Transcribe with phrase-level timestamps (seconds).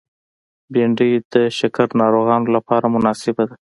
[0.73, 3.55] بېنډۍ د شکر ناروغانو لپاره مناسبه ده